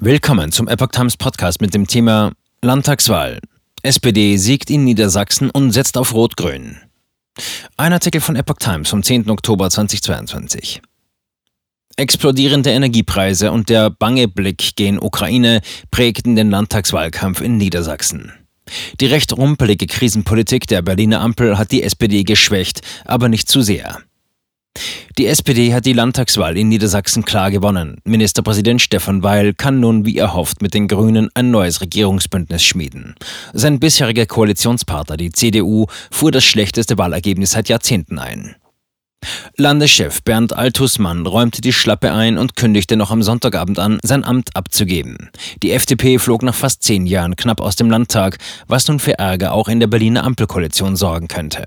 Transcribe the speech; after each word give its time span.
Willkommen 0.00 0.52
zum 0.52 0.68
Epoch 0.68 0.92
Times 0.92 1.16
Podcast 1.16 1.60
mit 1.60 1.74
dem 1.74 1.88
Thema 1.88 2.30
Landtagswahl. 2.62 3.40
SPD 3.82 4.36
siegt 4.36 4.70
in 4.70 4.84
Niedersachsen 4.84 5.50
und 5.50 5.72
setzt 5.72 5.98
auf 5.98 6.14
Rot-Grün. 6.14 6.76
Ein 7.76 7.92
Artikel 7.92 8.20
von 8.20 8.36
Epoch 8.36 8.58
Times 8.60 8.90
vom 8.90 9.02
10. 9.02 9.28
Oktober 9.28 9.68
2022. 9.68 10.80
Explodierende 11.96 12.70
Energiepreise 12.70 13.50
und 13.50 13.70
der 13.70 13.90
bange 13.90 14.28
Blick 14.28 14.76
gen 14.76 15.00
Ukraine 15.00 15.62
prägten 15.90 16.36
den 16.36 16.50
Landtagswahlkampf 16.50 17.40
in 17.40 17.56
Niedersachsen. 17.56 18.32
Die 19.00 19.06
recht 19.06 19.36
rumpelige 19.36 19.88
Krisenpolitik 19.88 20.68
der 20.68 20.82
Berliner 20.82 21.22
Ampel 21.22 21.58
hat 21.58 21.72
die 21.72 21.82
SPD 21.82 22.22
geschwächt, 22.22 22.82
aber 23.04 23.28
nicht 23.28 23.48
zu 23.48 23.62
sehr. 23.62 23.98
Die 25.18 25.26
SPD 25.26 25.74
hat 25.74 25.86
die 25.86 25.92
Landtagswahl 25.92 26.56
in 26.56 26.68
Niedersachsen 26.68 27.24
klar 27.24 27.50
gewonnen. 27.50 27.98
Ministerpräsident 28.04 28.80
Stefan 28.80 29.22
Weil 29.22 29.54
kann 29.54 29.80
nun, 29.80 30.04
wie 30.04 30.18
erhofft, 30.18 30.62
mit 30.62 30.74
den 30.74 30.88
Grünen 30.88 31.28
ein 31.34 31.50
neues 31.50 31.80
Regierungsbündnis 31.80 32.62
schmieden. 32.62 33.14
Sein 33.52 33.80
bisheriger 33.80 34.26
Koalitionspartner, 34.26 35.16
die 35.16 35.32
CDU, 35.32 35.86
fuhr 36.10 36.30
das 36.30 36.44
schlechteste 36.44 36.98
Wahlergebnis 36.98 37.52
seit 37.52 37.68
Jahrzehnten 37.68 38.18
ein. 38.18 38.56
Landeschef 39.60 40.22
Bernd 40.22 40.52
Altusmann 40.52 41.26
räumte 41.26 41.60
die 41.60 41.72
Schlappe 41.72 42.12
ein 42.12 42.38
und 42.38 42.54
kündigte 42.54 42.96
noch 42.96 43.10
am 43.10 43.24
Sonntagabend 43.24 43.80
an, 43.80 43.98
sein 44.04 44.22
Amt 44.22 44.54
abzugeben. 44.54 45.30
Die 45.64 45.72
FDP 45.72 46.20
flog 46.20 46.44
nach 46.44 46.54
fast 46.54 46.84
zehn 46.84 47.06
Jahren 47.06 47.34
knapp 47.34 47.60
aus 47.60 47.74
dem 47.74 47.90
Landtag, 47.90 48.38
was 48.68 48.86
nun 48.86 49.00
für 49.00 49.18
Ärger 49.18 49.52
auch 49.52 49.66
in 49.66 49.80
der 49.80 49.88
Berliner 49.88 50.22
Ampelkoalition 50.22 50.94
sorgen 50.94 51.26
könnte. 51.26 51.64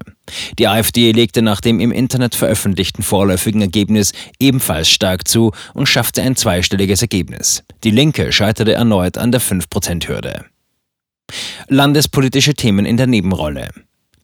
Die 0.57 0.69
AfD 0.69 1.11
legte 1.11 1.41
nach 1.41 1.59
dem 1.59 1.81
im 1.81 1.91
Internet 1.91 2.33
veröffentlichten 2.33 3.03
vorläufigen 3.03 3.61
Ergebnis 3.61 4.13
ebenfalls 4.39 4.89
stark 4.89 5.27
zu 5.27 5.51
und 5.73 5.87
schaffte 5.87 6.21
ein 6.21 6.37
zweistelliges 6.37 7.01
Ergebnis. 7.01 7.61
Die 7.83 7.91
Linke 7.91 8.31
scheiterte 8.31 8.73
erneut 8.73 9.17
an 9.17 9.33
der 9.33 9.41
5%-Hürde. 9.41 10.45
Landespolitische 11.67 12.53
Themen 12.53 12.85
in 12.85 12.95
der 12.95 13.07
Nebenrolle. 13.07 13.69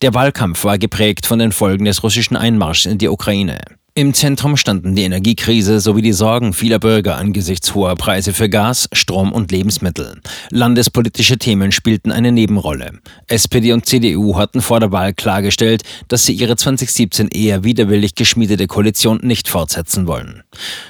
Der 0.02 0.14
Wahlkampf 0.14 0.64
war 0.64 0.78
geprägt 0.78 1.26
von 1.26 1.40
den 1.40 1.52
Folgen 1.52 1.86
des 1.86 2.03
russischen 2.03 2.36
Einmarschs 2.36 2.86
in 2.86 3.00
die 3.00 3.08
Ukraine. 3.08 3.59
Im 3.98 4.14
Zentrum 4.14 4.58
standen 4.58 4.94
die 4.94 5.06
Energiekrise 5.06 5.80
sowie 5.80 6.03
die 6.03 6.14
Sorgen 6.14 6.53
vieler 6.53 6.78
Bürger 6.78 7.17
angesichts 7.17 7.73
hoher 7.73 7.95
Preise 7.95 8.31
für 8.31 8.48
Gas, 8.48 8.88
Strom 8.92 9.31
und 9.31 9.52
Lebensmittel. 9.52 10.22
Landespolitische 10.52 11.40
Themen 11.40 11.72
spielten 11.72 12.12
eine 12.12 12.31
Nebenrolle. 12.31 12.92
SPD 13.25 13.73
und 13.73 13.88
CDU 13.88 14.38
hatten 14.38 14.62
vor 14.62 14.80
der 14.80 14.92
Wahl 14.92 15.16
klargestellt, 15.16 15.81
dass 16.09 16.28
sie 16.28 16.34
ihre 16.34 16.56
2017 16.56 17.30
eher 17.30 17.64
widerwillig 17.64 18.14
geschmiedete 18.14 18.68
Koalition 18.68 19.20
nicht 19.23 19.48
fortsetzen 19.48 20.06
wollen. 20.06 20.44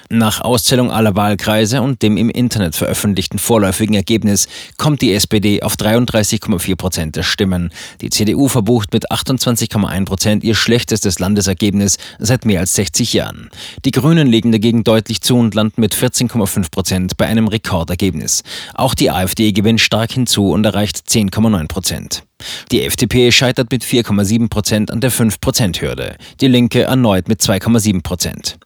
Nach 0.10 0.42
Auszählung 0.42 0.92
aller 0.92 1.16
Wahlkreise 1.16 1.82
und 1.82 2.02
dem 2.02 2.18
im 2.18 2.30
Internet 2.30 2.76
veröffentlichten 2.76 3.40
vorläufigen 3.40 3.96
Ergebnis 3.96 4.50
kommt 4.76 5.02
die 5.02 5.14
SPD 5.14 5.64
auf 5.64 5.76
33,4 5.76 6.76
Prozent 6.76 7.16
der 7.16 7.24
Stimmen. 7.24 7.72
Die 8.02 8.10
CDU 8.10 8.50
verbucht 8.50 8.92
mit 8.92 9.10
28,1 9.10 10.04
Prozent 10.04 10.44
ihr 10.44 10.56
schlechtestes 10.56 11.20
Landesergebnis 11.20 11.98
seit 12.20 12.44
mehr 12.44 12.60
als 12.60 12.74
60 12.74 12.97
60 12.98 13.14
Jahren. 13.14 13.50
Die 13.86 13.92
Grünen 13.92 14.28
legen 14.28 14.52
dagegen 14.52 14.84
deutlich 14.84 15.22
zu 15.22 15.38
und 15.38 15.54
landen 15.54 15.82
mit 15.82 15.94
14,5 15.94 16.72
Prozent 16.72 17.18
bei 17.18 17.28
einem 17.28 17.48
Rekordergebnis. 17.48 18.42
Auch 18.74 18.96
die 18.96 19.12
AfD 19.12 19.52
gewinnt 19.52 19.82
stark 19.82 20.12
hinzu 20.12 20.50
und 20.50 20.66
erreicht 20.66 21.04
10,9 21.08 21.68
Prozent. 21.68 22.24
Die 22.72 22.84
FDP 22.84 23.32
scheitert 23.32 23.72
mit 23.72 23.84
4,7 23.84 24.50
Prozent 24.50 24.92
an 24.92 25.00
der 25.00 25.12
5-Prozent-Hürde. 25.12 26.16
Die 26.42 26.48
Linke 26.48 26.84
erneut 26.84 27.28
mit 27.28 27.40
2,7 27.40 28.02
Prozent. 28.02 28.58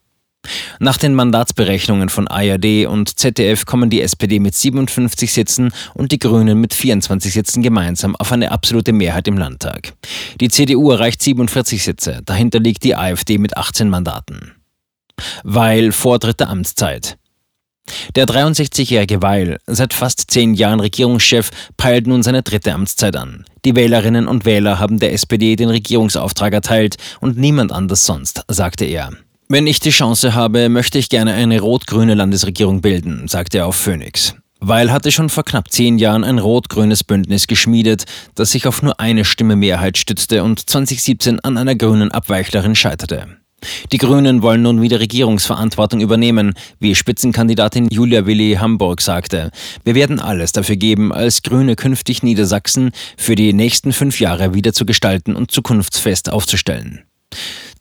Nach 0.79 0.97
den 0.97 1.13
Mandatsberechnungen 1.13 2.09
von 2.09 2.27
ARD 2.27 2.87
und 2.87 3.19
ZDF 3.19 3.65
kommen 3.65 3.89
die 3.89 4.01
SPD 4.01 4.39
mit 4.39 4.55
57 4.55 5.31
Sitzen 5.31 5.71
und 5.93 6.11
die 6.11 6.19
Grünen 6.19 6.59
mit 6.59 6.73
24 6.73 7.33
Sitzen 7.33 7.61
gemeinsam 7.61 8.15
auf 8.15 8.31
eine 8.31 8.51
absolute 8.51 8.91
Mehrheit 8.91 9.27
im 9.27 9.37
Landtag. 9.37 9.93
Die 10.39 10.49
CDU 10.49 10.91
erreicht 10.91 11.21
47 11.21 11.83
Sitze, 11.83 12.21
dahinter 12.25 12.59
liegt 12.59 12.83
die 12.83 12.95
AfD 12.95 13.37
mit 13.37 13.57
18 13.57 13.89
Mandaten. 13.89 14.53
Weil 15.43 15.91
Vortritt 15.91 16.39
der 16.39 16.49
Amtszeit. 16.49 17.17
Der 18.15 18.25
63-jährige 18.25 19.21
Weil, 19.21 19.59
seit 19.67 19.93
fast 19.93 20.31
zehn 20.31 20.53
Jahren 20.53 20.79
Regierungschef, 20.79 21.49
peilt 21.77 22.07
nun 22.07 22.23
seine 22.23 22.41
dritte 22.41 22.73
Amtszeit 22.73 23.15
an. 23.15 23.45
Die 23.65 23.75
Wählerinnen 23.75 24.27
und 24.27 24.45
Wähler 24.45 24.79
haben 24.79 24.99
der 24.99 25.13
SPD 25.13 25.55
den 25.55 25.69
Regierungsauftrag 25.69 26.53
erteilt 26.53 26.97
und 27.19 27.37
niemand 27.37 27.71
anders 27.71 28.05
sonst, 28.05 28.43
sagte 28.47 28.85
er. 28.85 29.11
Wenn 29.53 29.67
ich 29.67 29.81
die 29.81 29.89
Chance 29.89 30.33
habe, 30.33 30.69
möchte 30.69 30.97
ich 30.97 31.09
gerne 31.09 31.33
eine 31.33 31.59
rot-grüne 31.59 32.13
Landesregierung 32.13 32.79
bilden, 32.79 33.27
sagte 33.27 33.57
er 33.57 33.67
auf 33.67 33.75
Phoenix. 33.75 34.33
Weil 34.61 34.93
hatte 34.93 35.11
schon 35.11 35.27
vor 35.27 35.43
knapp 35.43 35.69
zehn 35.69 35.97
Jahren 35.97 36.23
ein 36.23 36.39
rot-grünes 36.39 37.03
Bündnis 37.03 37.47
geschmiedet, 37.47 38.05
das 38.33 38.51
sich 38.51 38.65
auf 38.65 38.81
nur 38.81 39.01
eine 39.01 39.25
Stimme 39.25 39.57
Mehrheit 39.57 39.97
stützte 39.97 40.45
und 40.45 40.69
2017 40.69 41.41
an 41.41 41.57
einer 41.57 41.75
grünen 41.75 42.13
Abweichlerin 42.13 42.75
scheiterte. 42.75 43.27
Die 43.91 43.97
Grünen 43.97 44.41
wollen 44.41 44.61
nun 44.61 44.81
wieder 44.81 45.01
Regierungsverantwortung 45.01 45.99
übernehmen, 45.99 46.53
wie 46.79 46.95
Spitzenkandidatin 46.95 47.89
Julia 47.91 48.25
Willi 48.25 48.55
Hamburg 48.57 49.01
sagte. 49.01 49.51
Wir 49.83 49.95
werden 49.95 50.21
alles 50.21 50.53
dafür 50.53 50.77
geben, 50.77 51.11
als 51.11 51.41
Grüne 51.41 51.75
künftig 51.75 52.23
Niedersachsen 52.23 52.91
für 53.17 53.35
die 53.35 53.51
nächsten 53.51 53.91
fünf 53.91 54.21
Jahre 54.21 54.53
wieder 54.53 54.71
zu 54.71 54.85
gestalten 54.85 55.35
und 55.35 55.51
zukunftsfest 55.51 56.31
aufzustellen. 56.31 57.03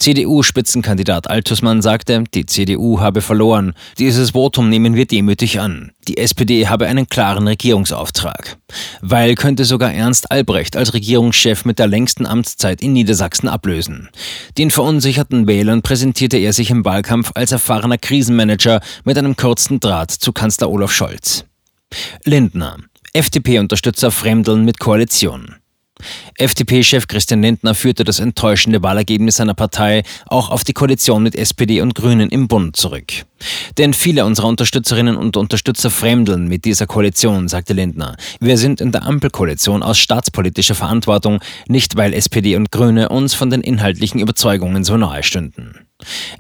CDU-Spitzenkandidat 0.01 1.29
Altusmann 1.29 1.83
sagte, 1.83 2.25
die 2.33 2.47
CDU 2.47 3.01
habe 3.01 3.21
verloren. 3.21 3.75
Dieses 3.99 4.31
Votum 4.31 4.71
nehmen 4.71 4.95
wir 4.95 5.05
demütig 5.05 5.61
an. 5.61 5.93
Die 6.09 6.17
SPD 6.17 6.67
habe 6.69 6.87
einen 6.87 7.07
klaren 7.07 7.47
Regierungsauftrag. 7.47 8.57
Weil 9.03 9.35
könnte 9.35 9.67
sogar 9.67 9.93
Ernst 9.93 10.31
Albrecht 10.31 10.75
als 10.75 10.95
Regierungschef 10.95 11.67
mit 11.67 11.79
der 11.79 11.87
längsten 11.87 12.25
Amtszeit 12.25 12.81
in 12.81 12.95
Niedersachsen 12.95 13.47
ablösen. 13.47 14.09
Den 14.57 14.71
verunsicherten 14.71 15.47
Wählern 15.47 15.83
präsentierte 15.83 16.39
er 16.39 16.55
sich 16.55 16.71
im 16.71 16.83
Wahlkampf 16.87 17.33
als 17.35 17.53
erfahrener 17.53 17.99
Krisenmanager 17.99 18.81
mit 19.05 19.19
einem 19.19 19.37
kurzen 19.37 19.81
Draht 19.81 20.13
zu 20.13 20.33
Kanzler 20.33 20.71
Olaf 20.71 20.93
Scholz. 20.93 21.45
Lindner. 22.25 22.79
FDP-Unterstützer 23.13 24.11
fremdeln 24.11 24.65
mit 24.65 24.79
Koalition. 24.79 25.60
FDP-Chef 26.39 27.07
Christian 27.07 27.43
Lindner 27.43 27.75
führte 27.75 28.05
das 28.05 28.21
enttäuschende 28.21 28.83
Wahlergebnis 28.83 29.37
seiner 29.37 29.55
Partei 29.55 30.03
auch 30.27 30.51
auf 30.51 30.65
die 30.65 30.73
Koalition 30.73 31.23
mit 31.23 31.35
SPD 31.35 31.81
und 31.81 31.95
Grünen 31.95 32.31
im 32.31 32.49
Bund 32.49 32.77
zurück. 32.77 33.13
Denn 33.79 33.95
viele 33.95 34.25
unserer 34.25 34.49
Unterstützerinnen 34.49 35.17
und 35.17 35.37
Unterstützer 35.37 35.91
fremdeln 35.91 36.49
mit 36.49 36.65
dieser 36.65 36.87
Koalition, 36.87 37.49
sagte 37.49 37.73
Lindner. 37.73 38.17
Wir 38.41 38.59
sind 38.59 38.81
in 38.81 38.93
der 38.93 39.05
Ampelkoalition 39.05 39.83
aus 39.83 39.99
staatspolitischer 39.99 40.75
Verantwortung, 40.75 41.41
nicht 41.67 41.97
weil 41.97 42.13
SPD 42.13 42.57
und 42.57 42.71
Grüne 42.71 43.09
uns 43.09 43.35
von 43.35 43.51
den 43.51 43.63
inhaltlichen 43.63 44.21
Überzeugungen 44.21 44.85
so 44.85 44.97
nahe 44.97 45.23
stünden. 45.23 45.90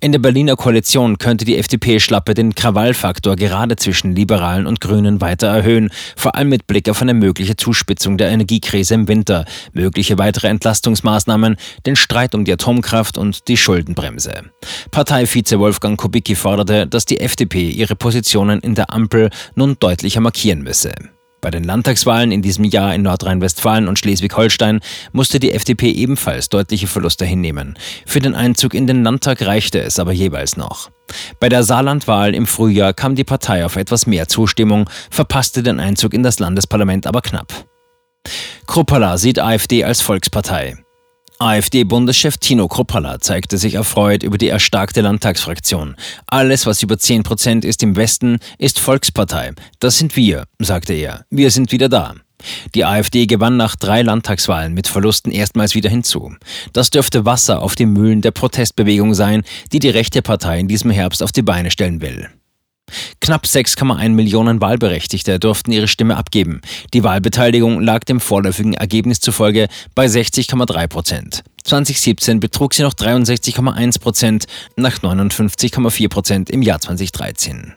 In 0.00 0.12
der 0.12 0.18
Berliner 0.18 0.56
Koalition 0.56 1.18
könnte 1.18 1.44
die 1.44 1.56
FDP-Schlappe 1.58 2.34
den 2.34 2.54
Krawallfaktor 2.54 3.36
gerade 3.36 3.76
zwischen 3.76 4.14
Liberalen 4.14 4.66
und 4.66 4.80
Grünen 4.80 5.20
weiter 5.20 5.48
erhöhen, 5.48 5.90
vor 6.16 6.34
allem 6.34 6.48
mit 6.48 6.66
Blick 6.66 6.88
auf 6.88 7.02
eine 7.02 7.14
mögliche 7.14 7.56
Zuspitzung 7.56 8.16
der 8.16 8.30
Energiekrise 8.30 8.94
im 8.94 9.08
Winter, 9.08 9.44
mögliche 9.72 10.18
weitere 10.18 10.48
Entlastungsmaßnahmen, 10.48 11.56
den 11.86 11.96
Streit 11.96 12.34
um 12.34 12.44
die 12.44 12.52
Atomkraft 12.52 13.18
und 13.18 13.48
die 13.48 13.56
Schuldenbremse. 13.56 14.32
Parteivize 14.90 15.58
Wolfgang 15.58 15.98
Kubicki 15.98 16.34
forderte, 16.34 16.86
dass 16.86 17.04
die 17.04 17.20
FDP 17.20 17.70
ihre 17.70 17.96
Positionen 17.96 18.60
in 18.60 18.74
der 18.74 18.92
Ampel 18.92 19.30
nun 19.54 19.76
deutlicher 19.78 20.20
markieren 20.20 20.62
müsse. 20.62 20.92
Bei 21.40 21.50
den 21.50 21.64
Landtagswahlen 21.64 22.32
in 22.32 22.42
diesem 22.42 22.64
Jahr 22.64 22.94
in 22.94 23.02
Nordrhein-Westfalen 23.02 23.88
und 23.88 23.98
Schleswig-Holstein 23.98 24.80
musste 25.12 25.40
die 25.40 25.52
FDP 25.52 25.90
ebenfalls 25.90 26.50
deutliche 26.50 26.86
Verluste 26.86 27.24
hinnehmen. 27.24 27.78
Für 28.04 28.20
den 28.20 28.34
Einzug 28.34 28.74
in 28.74 28.86
den 28.86 29.02
Landtag 29.02 29.42
reichte 29.42 29.80
es 29.80 29.98
aber 29.98 30.12
jeweils 30.12 30.56
noch. 30.56 30.90
Bei 31.40 31.48
der 31.48 31.62
Saarlandwahl 31.62 32.34
im 32.34 32.46
Frühjahr 32.46 32.92
kam 32.92 33.14
die 33.14 33.24
Partei 33.24 33.64
auf 33.64 33.76
etwas 33.76 34.06
mehr 34.06 34.28
Zustimmung, 34.28 34.88
verpasste 35.10 35.62
den 35.62 35.80
Einzug 35.80 36.12
in 36.12 36.22
das 36.22 36.38
Landesparlament 36.38 37.06
aber 37.06 37.22
knapp. 37.22 37.66
Kruppala 38.66 39.16
sieht 39.16 39.38
AfD 39.40 39.82
als 39.84 40.02
Volkspartei. 40.02 40.76
AfD-Bundeschef 41.40 42.36
Tino 42.36 42.68
Kruppalla 42.68 43.18
zeigte 43.18 43.56
sich 43.56 43.72
erfreut 43.72 44.22
über 44.22 44.36
die 44.36 44.48
erstarkte 44.48 45.00
Landtagsfraktion. 45.00 45.96
Alles, 46.26 46.66
was 46.66 46.82
über 46.82 46.98
10 46.98 47.22
Prozent 47.22 47.64
ist 47.64 47.82
im 47.82 47.96
Westen, 47.96 48.40
ist 48.58 48.78
Volkspartei. 48.78 49.52
Das 49.78 49.96
sind 49.96 50.16
wir, 50.16 50.44
sagte 50.58 50.92
er. 50.92 51.24
Wir 51.30 51.50
sind 51.50 51.72
wieder 51.72 51.88
da. 51.88 52.14
Die 52.74 52.84
AfD 52.84 53.24
gewann 53.24 53.56
nach 53.56 53.74
drei 53.74 54.02
Landtagswahlen 54.02 54.74
mit 54.74 54.86
Verlusten 54.86 55.32
erstmals 55.32 55.74
wieder 55.74 55.88
hinzu. 55.88 56.34
Das 56.74 56.90
dürfte 56.90 57.24
Wasser 57.24 57.62
auf 57.62 57.74
die 57.74 57.86
Mühlen 57.86 58.20
der 58.20 58.32
Protestbewegung 58.32 59.14
sein, 59.14 59.42
die 59.72 59.78
die 59.78 59.88
rechte 59.88 60.20
Partei 60.20 60.60
in 60.60 60.68
diesem 60.68 60.90
Herbst 60.90 61.22
auf 61.22 61.32
die 61.32 61.42
Beine 61.42 61.70
stellen 61.70 62.02
will. 62.02 62.28
Knapp 63.20 63.44
6,1 63.44 64.10
Millionen 64.10 64.60
Wahlberechtigte 64.60 65.38
durften 65.38 65.72
ihre 65.72 65.88
Stimme 65.88 66.16
abgeben. 66.16 66.60
Die 66.94 67.04
Wahlbeteiligung 67.04 67.80
lag 67.80 68.04
dem 68.04 68.20
vorläufigen 68.20 68.74
Ergebnis 68.74 69.20
zufolge 69.20 69.68
bei 69.94 70.06
60,3 70.06 70.86
Prozent. 70.88 71.42
2017 71.64 72.40
betrug 72.40 72.74
sie 72.74 72.82
noch 72.82 72.94
63,1 72.94 74.00
Prozent 74.00 74.46
nach 74.76 74.98
59,4 74.98 76.08
Prozent 76.08 76.50
im 76.50 76.62
Jahr 76.62 76.80
2013. 76.80 77.74